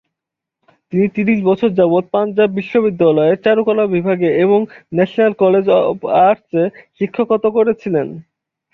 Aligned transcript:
তিনি 0.93 1.05
ত্রিশ 1.15 1.39
বছর 1.49 1.69
যাবত 1.79 2.05
পাঞ্জাব 2.13 2.49
বিশ্ববিদ্যালয়ের 2.59 3.41
চারুকলা 3.45 3.83
বিভাগে 3.95 4.29
এবং 4.43 4.59
ন্যাশনাল 4.93 5.33
কলেজ 5.43 5.65
অফ 5.83 5.97
আর্টসে 6.21 6.63
শিক্ষকতা 6.99 7.49
করেছিলেন। 7.57 8.07